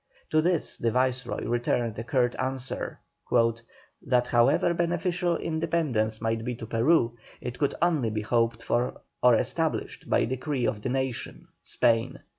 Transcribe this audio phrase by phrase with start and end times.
[0.31, 2.97] To this the Viceroy returned a curt answer,
[4.01, 9.35] "That however beneficial independence might be to Peru, it could only be hoped for or
[9.35, 12.17] established by decree of the nation (Spain)."